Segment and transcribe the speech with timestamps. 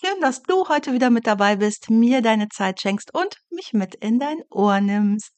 [0.00, 3.94] Schön, dass du heute wieder mit dabei bist, mir deine Zeit schenkst und mich mit
[3.94, 5.30] in dein Ohr nimmst.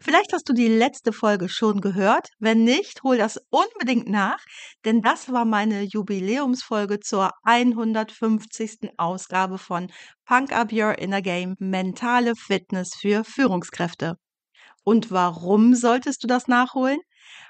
[0.00, 2.28] Vielleicht hast du die letzte Folge schon gehört.
[2.38, 4.38] Wenn nicht, hol das unbedingt nach,
[4.84, 8.92] denn das war meine Jubiläumsfolge zur 150.
[8.96, 9.90] Ausgabe von
[10.24, 14.14] Punk Up Your Inner Game Mentale Fitness für Führungskräfte.
[14.84, 17.00] Und warum solltest du das nachholen?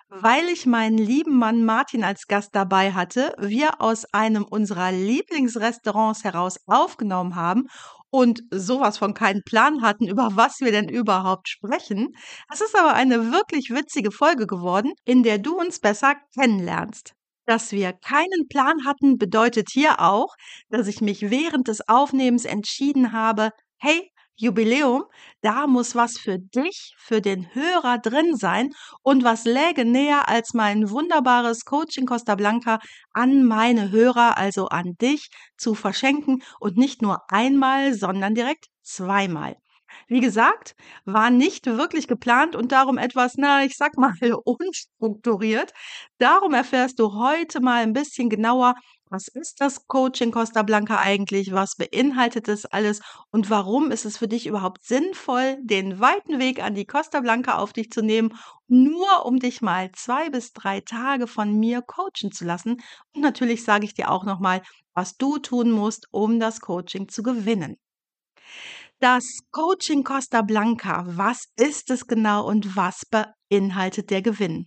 [0.08, 6.24] Weil ich meinen lieben Mann Martin als Gast dabei hatte, wir aus einem unserer Lieblingsrestaurants
[6.24, 7.66] heraus aufgenommen haben
[8.10, 12.14] und sowas von keinen Plan hatten, über was wir denn überhaupt sprechen.
[12.52, 17.12] Es ist aber eine wirklich witzige Folge geworden, in der du uns besser kennenlernst.
[17.46, 20.34] Dass wir keinen Plan hatten, bedeutet hier auch,
[20.70, 25.04] dass ich mich während des Aufnehmens entschieden habe, hey, Jubiläum,
[25.42, 28.70] da muss was für dich, für den Hörer drin sein
[29.02, 32.78] und was läge näher als mein wunderbares Coaching Costa Blanca
[33.12, 39.56] an meine Hörer, also an dich zu verschenken und nicht nur einmal, sondern direkt zweimal.
[40.06, 44.14] Wie gesagt, war nicht wirklich geplant und darum etwas, na, ich sag mal,
[44.44, 45.72] unstrukturiert.
[46.18, 48.74] Darum erfährst du heute mal ein bisschen genauer,
[49.10, 51.52] was ist das Coaching Costa Blanca eigentlich?
[51.52, 53.00] Was beinhaltet es alles?
[53.30, 57.56] Und warum ist es für dich überhaupt sinnvoll, den weiten Weg an die Costa Blanca
[57.56, 58.34] auf dich zu nehmen,
[58.66, 62.82] nur um dich mal zwei bis drei Tage von mir coachen zu lassen?
[63.14, 64.62] Und natürlich sage ich dir auch nochmal,
[64.94, 67.76] was du tun musst, um das Coaching zu gewinnen.
[69.00, 74.66] Das Coaching Costa Blanca, was ist es genau und was beinhaltet der Gewinn?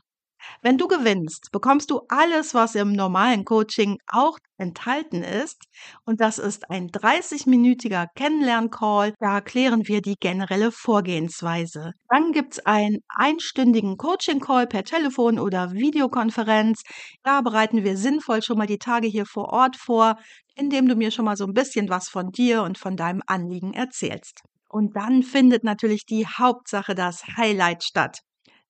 [0.61, 5.63] Wenn du gewinnst, bekommst du alles, was im normalen Coaching auch enthalten ist.
[6.05, 9.13] Und das ist ein 30-minütiger Kennenlern-Call.
[9.19, 11.91] Da klären wir die generelle Vorgehensweise.
[12.07, 16.83] Dann gibt es einen einstündigen Coaching-Call per Telefon oder Videokonferenz.
[17.23, 20.15] Da bereiten wir sinnvoll schon mal die Tage hier vor Ort vor,
[20.55, 23.73] indem du mir schon mal so ein bisschen was von dir und von deinem Anliegen
[23.73, 24.41] erzählst.
[24.69, 28.19] Und dann findet natürlich die Hauptsache, das Highlight statt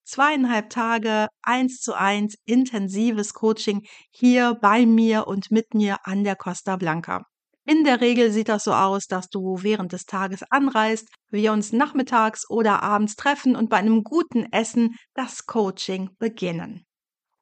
[0.03, 6.35] zweieinhalb Tage eins zu eins intensives Coaching hier bei mir und mit mir an der
[6.35, 7.25] Costa Blanca.
[7.65, 11.71] In der Regel sieht das so aus, dass du während des Tages anreist, wir uns
[11.71, 16.85] nachmittags oder abends treffen und bei einem guten Essen das Coaching beginnen.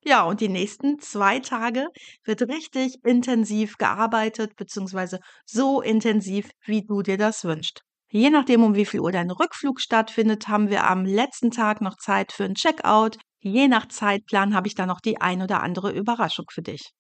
[0.04, 1.88] Ja, und die nächsten zwei Tage
[2.26, 7.82] wird richtig intensiv gearbeitet, beziehungsweise so intensiv, wie du dir das wünschst.
[8.12, 11.96] Je nachdem, um wie viel Uhr dein Rückflug stattfindet, haben wir am letzten Tag noch
[11.98, 13.18] Zeit für ein Checkout.
[13.40, 16.92] Je nach Zeitplan habe ich da noch die ein oder andere Überraschung für dich.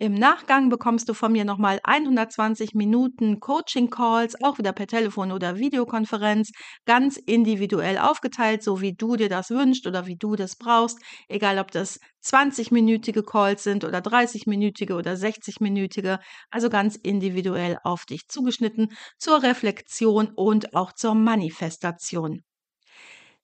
[0.00, 5.56] Im Nachgang bekommst du von mir nochmal 120 Minuten Coaching-Calls, auch wieder per Telefon oder
[5.56, 6.52] Videokonferenz,
[6.86, 10.98] ganz individuell aufgeteilt, so wie du dir das wünschst oder wie du das brauchst.
[11.28, 16.20] Egal, ob das 20-minütige Calls sind oder 30-minütige oder 60-minütige,
[16.50, 22.42] also ganz individuell auf dich zugeschnitten zur Reflexion und auch zur Manifestation.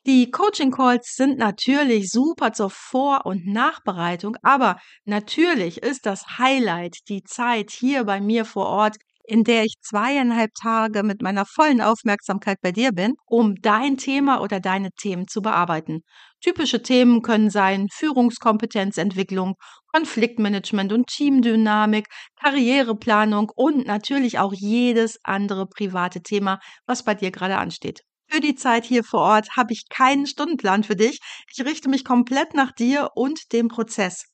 [0.06, 6.98] Die Coaching Calls sind natürlich super zur Vor- und Nachbereitung, aber natürlich ist das Highlight
[7.08, 11.80] die Zeit hier bei mir vor Ort, in der ich zweieinhalb Tage mit meiner vollen
[11.80, 16.02] Aufmerksamkeit bei dir bin, um dein Thema oder deine Themen zu bearbeiten.
[16.42, 19.54] Typische Themen können sein Führungskompetenzentwicklung,
[19.86, 22.06] Konfliktmanagement und Teamdynamik,
[22.42, 28.02] Karriereplanung und natürlich auch jedes andere private Thema, was bei dir gerade ansteht.
[28.34, 31.20] Für die Zeit hier vor Ort habe ich keinen Stundenplan für dich.
[31.52, 34.24] Ich richte mich komplett nach dir und dem Prozess.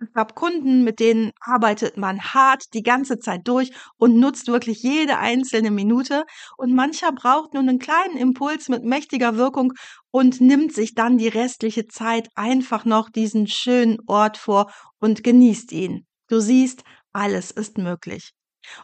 [0.00, 4.82] Ich habe Kunden, mit denen arbeitet man hart die ganze Zeit durch und nutzt wirklich
[4.82, 6.24] jede einzelne Minute.
[6.56, 9.74] Und mancher braucht nur einen kleinen Impuls mit mächtiger Wirkung
[10.10, 15.72] und nimmt sich dann die restliche Zeit einfach noch diesen schönen Ort vor und genießt
[15.72, 16.06] ihn.
[16.26, 18.32] Du siehst, alles ist möglich.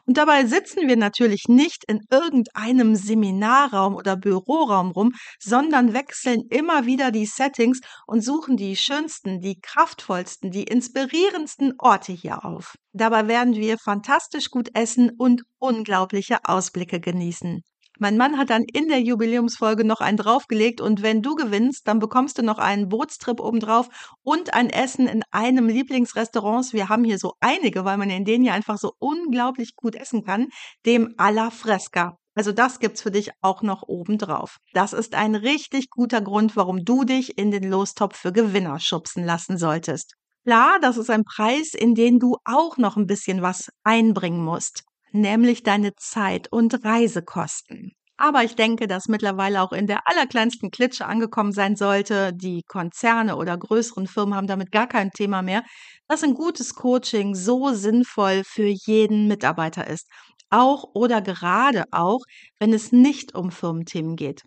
[0.06, 6.86] Und dabei sitzen wir natürlich nicht in irgendeinem Seminarraum oder Büroraum rum, sondern wechseln immer
[6.86, 12.74] wieder die Settings und suchen die schönsten, die kraftvollsten, die inspirierendsten Orte hier auf.
[12.92, 17.62] Dabei werden wir fantastisch gut essen und unglaubliche Ausblicke genießen.
[18.00, 21.98] Mein Mann hat dann in der Jubiläumsfolge noch einen draufgelegt und wenn du gewinnst, dann
[21.98, 23.88] bekommst du noch einen Bootstrip obendrauf
[24.22, 26.72] und ein Essen in einem Lieblingsrestaurant.
[26.72, 30.24] Wir haben hier so einige, weil man in denen hier einfach so unglaublich gut essen
[30.24, 30.46] kann,
[30.86, 32.16] dem Alla Fresca.
[32.36, 34.58] Also das gibt's für dich auch noch obendrauf.
[34.72, 39.24] Das ist ein richtig guter Grund, warum du dich in den Lostopf für Gewinner schubsen
[39.24, 40.14] lassen solltest.
[40.44, 44.84] Klar, das ist ein Preis, in den du auch noch ein bisschen was einbringen musst,
[45.12, 47.92] nämlich deine Zeit und Reisekosten.
[48.16, 52.32] Aber ich denke, dass mittlerweile auch in der allerkleinsten Klitsche angekommen sein sollte.
[52.34, 55.62] Die Konzerne oder größeren Firmen haben damit gar kein Thema mehr,
[56.08, 60.08] dass ein gutes Coaching so sinnvoll für jeden Mitarbeiter ist.
[60.50, 62.20] Auch oder gerade auch,
[62.58, 64.42] wenn es nicht um Firmenthemen geht.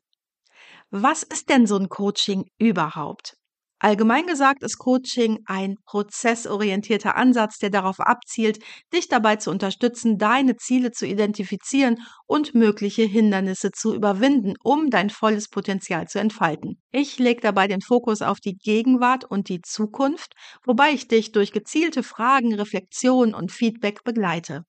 [0.91, 3.35] Was ist denn so ein Coaching überhaupt?
[3.83, 8.59] Allgemein gesagt ist Coaching ein prozessorientierter Ansatz, der darauf abzielt,
[8.93, 11.97] dich dabei zu unterstützen, deine Ziele zu identifizieren
[12.27, 16.79] und mögliche Hindernisse zu überwinden, um dein volles Potenzial zu entfalten.
[16.91, 21.51] Ich lege dabei den Fokus auf die Gegenwart und die Zukunft, wobei ich dich durch
[21.51, 24.61] gezielte Fragen, Reflexion und Feedback begleite.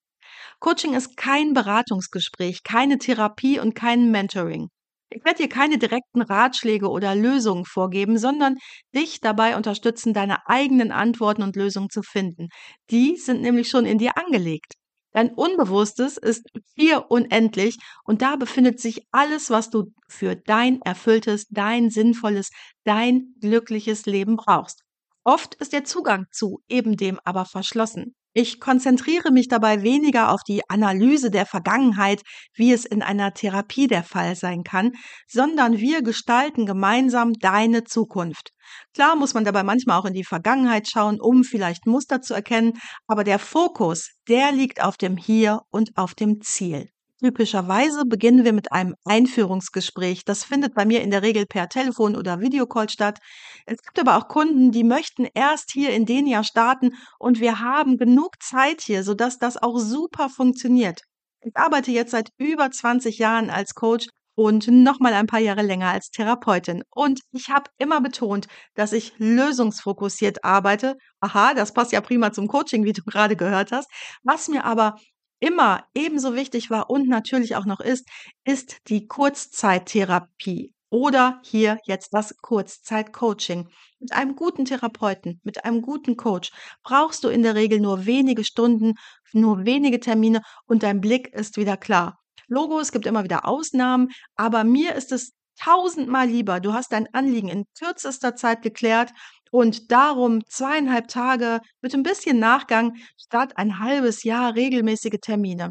[0.59, 4.71] Coaching ist kein Beratungsgespräch, keine Therapie und kein Mentoring.
[5.15, 8.57] Ich werde dir keine direkten Ratschläge oder Lösungen vorgeben, sondern
[8.95, 12.49] dich dabei unterstützen, deine eigenen Antworten und Lösungen zu finden.
[12.91, 14.75] Die sind nämlich schon in dir angelegt.
[15.13, 21.47] Dein Unbewusstes ist hier unendlich und da befindet sich alles, was du für dein erfülltes,
[21.49, 22.51] dein sinnvolles,
[22.85, 24.83] dein glückliches Leben brauchst.
[25.25, 28.15] Oft ist der Zugang zu eben dem aber verschlossen.
[28.35, 32.23] Ich konzentriere mich dabei weniger auf die Analyse der Vergangenheit,
[32.55, 34.93] wie es in einer Therapie der Fall sein kann,
[35.29, 38.51] sondern wir gestalten gemeinsam deine Zukunft.
[38.95, 42.73] Klar muss man dabei manchmal auch in die Vergangenheit schauen, um vielleicht Muster zu erkennen,
[43.07, 46.92] aber der Fokus, der liegt auf dem Hier und auf dem Ziel.
[47.23, 50.25] Typischerweise beginnen wir mit einem Einführungsgespräch.
[50.25, 53.21] Das findet bei mir in der Regel per Telefon oder Videocall statt.
[53.65, 57.61] Es gibt aber auch Kunden, die möchten erst hier in den Jahr starten und wir
[57.61, 61.03] haben genug Zeit hier, sodass das auch super funktioniert.
[61.43, 65.63] Ich arbeite jetzt seit über 20 Jahren als Coach und noch mal ein paar Jahre
[65.63, 66.83] länger als Therapeutin.
[66.91, 70.97] Und ich habe immer betont, dass ich lösungsfokussiert arbeite.
[71.21, 73.89] Aha, das passt ja prima zum Coaching, wie du gerade gehört hast.
[74.25, 74.97] Was mir aber
[75.43, 78.09] immer ebenso wichtig war und natürlich auch noch ist,
[78.45, 83.69] ist die Kurzzeittherapie oder hier jetzt das Kurzzeitcoaching.
[83.99, 86.53] Mit einem guten Therapeuten, mit einem guten Coach
[86.85, 88.95] brauchst du in der Regel nur wenige Stunden,
[89.33, 92.21] nur wenige Termine und dein Blick ist wieder klar.
[92.47, 97.13] Logo, es gibt immer wieder Ausnahmen, aber mir ist es tausendmal lieber, du hast dein
[97.13, 99.11] Anliegen in kürzester Zeit geklärt
[99.53, 105.71] und darum zweieinhalb Tage mit ein bisschen Nachgang statt ein halbes Jahr regelmäßige Termine.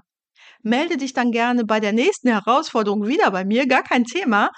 [0.63, 4.51] Melde dich dann gerne bei der nächsten Herausforderung wieder bei mir, gar kein Thema.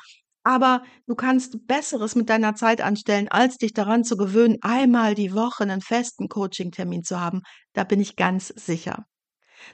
[0.43, 5.33] Aber du kannst Besseres mit deiner Zeit anstellen, als dich daran zu gewöhnen, einmal die
[5.33, 7.41] Woche einen festen Coaching-Termin zu haben.
[7.71, 9.05] Da bin ich ganz sicher.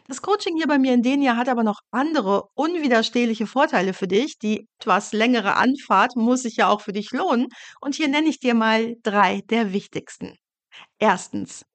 [0.08, 4.38] Das Coaching hier bei mir in Denia hat aber noch andere unwiderstehliche Vorteile für dich.
[4.40, 7.48] Die etwas längere Anfahrt muss sich ja auch für dich lohnen.
[7.82, 10.36] Und hier nenne ich dir mal drei der wichtigsten.
[11.00, 11.66] Erstens.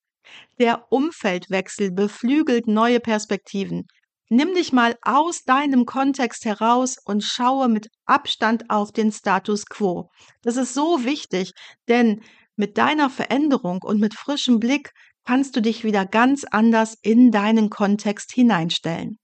[0.59, 3.87] Der Umfeldwechsel beflügelt neue Perspektiven.
[4.31, 10.09] Nimm dich mal aus deinem Kontext heraus und schaue mit Abstand auf den Status quo.
[10.43, 11.53] Das ist so wichtig,
[11.89, 12.23] denn
[12.57, 14.91] mit deiner Veränderung und mit frischem Blick
[15.25, 19.19] kannst du dich wieder ganz anders in deinen Kontext hineinstellen.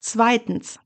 [0.00, 0.78] Zweitens.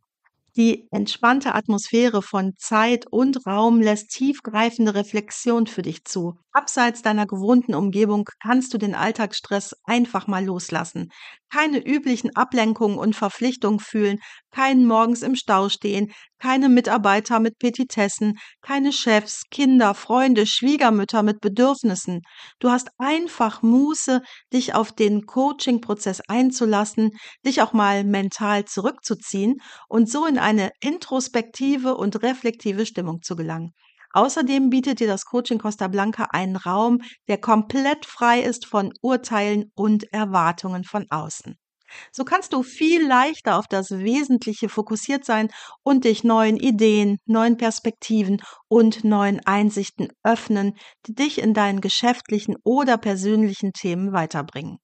[0.57, 6.35] Die entspannte Atmosphäre von Zeit und Raum lässt tiefgreifende Reflexion für dich zu.
[6.51, 11.11] Abseits deiner gewohnten Umgebung kannst du den Alltagsstress einfach mal loslassen.
[11.49, 14.19] Keine üblichen Ablenkungen und Verpflichtungen fühlen,
[14.51, 21.41] kein morgens im Stau stehen, keine Mitarbeiter mit Petitessen, keine Chefs, Kinder, Freunde, Schwiegermütter mit
[21.41, 22.23] Bedürfnissen.
[22.59, 27.11] Du hast einfach Muße, dich auf den Coaching-Prozess einzulassen,
[27.45, 29.57] dich auch mal mental zurückzuziehen
[29.89, 33.73] und so in eine introspektive und reflektive Stimmung zu gelangen.
[34.13, 39.71] Außerdem bietet dir das Coaching Costa Blanca einen Raum, der komplett frei ist von Urteilen
[39.75, 41.57] und Erwartungen von außen.
[42.13, 45.49] So kannst du viel leichter auf das Wesentliche fokussiert sein
[45.83, 50.75] und dich neuen Ideen, neuen Perspektiven und neuen Einsichten öffnen,
[51.07, 54.79] die dich in deinen geschäftlichen oder persönlichen Themen weiterbringen.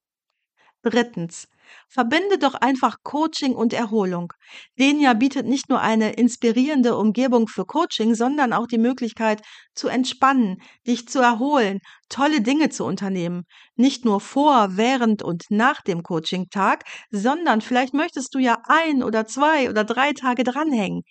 [0.85, 1.47] Drittens.
[1.89, 4.31] Verbinde doch einfach Coaching und Erholung.
[4.77, 9.41] Denia bietet nicht nur eine inspirierende Umgebung für Coaching, sondern auch die Möglichkeit
[9.73, 13.45] zu entspannen, dich zu erholen, tolle Dinge zu unternehmen.
[13.75, 19.25] Nicht nur vor, während und nach dem Coaching-Tag, sondern vielleicht möchtest du ja ein oder
[19.25, 21.01] zwei oder drei Tage dranhängen.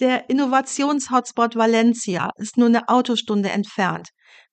[0.00, 4.08] Der Innovations-Hotspot Valencia ist nur eine Autostunde entfernt.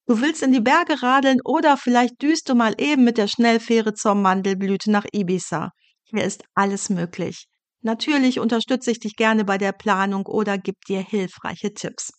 [0.09, 3.93] Du willst in die Berge radeln oder vielleicht düst du mal eben mit der Schnellfähre
[3.93, 5.69] zur Mandelblüte nach Ibiza.
[6.03, 7.45] Hier ist alles möglich.
[7.83, 12.09] Natürlich unterstütze ich dich gerne bei der Planung oder gebe dir hilfreiche Tipps.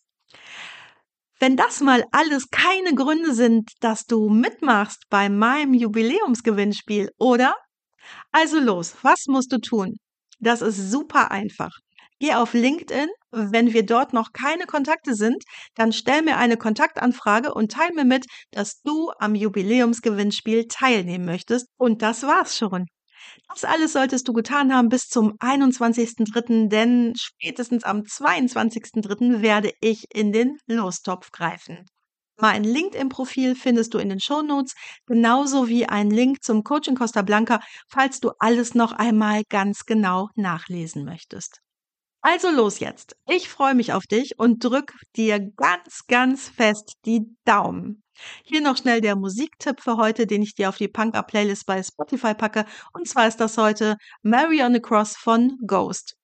[1.41, 7.57] Wenn das mal alles keine Gründe sind, dass du mitmachst bei meinem Jubiläumsgewinnspiel, oder?
[8.31, 9.97] Also los, was musst du tun?
[10.39, 11.73] Das ist super einfach.
[12.21, 13.09] Geh auf LinkedIn.
[13.33, 15.43] Wenn wir dort noch keine Kontakte sind,
[15.75, 21.69] dann stell mir eine Kontaktanfrage und teil mir mit, dass du am Jubiläumsgewinnspiel teilnehmen möchtest.
[21.79, 22.87] Und das war's schon.
[23.49, 29.41] Das alles solltest du getan haben bis zum 21.03., denn spätestens am 22.03.
[29.41, 31.87] werde ich in den Lostopf greifen.
[32.37, 34.75] Mein LinkedIn-Profil findest du in den Shownotes,
[35.07, 40.29] genauso wie ein Link zum Coaching Costa Blanca, falls du alles noch einmal ganz genau
[40.37, 41.61] nachlesen möchtest.
[42.23, 43.17] Also los jetzt.
[43.27, 48.03] Ich freue mich auf dich und drück dir ganz, ganz fest die Daumen.
[48.45, 52.35] Hier noch schnell der Musiktipp für heute, den ich dir auf die Punk-Up-Playlist bei Spotify
[52.35, 52.67] packe.
[52.93, 56.17] Und zwar ist das heute Mary on the Cross von Ghost.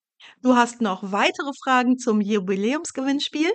[0.42, 3.50] Du hast noch weitere Fragen zum Jubiläumsgewinnspiel?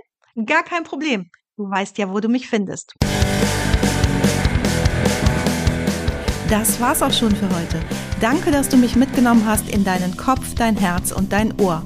[0.46, 1.30] Gar kein Problem.
[1.58, 2.96] Du weißt ja, wo du mich findest.
[6.50, 7.80] Das war's auch schon für heute.
[8.20, 11.86] Danke, dass du mich mitgenommen hast in deinen Kopf, dein Herz und dein Ohr.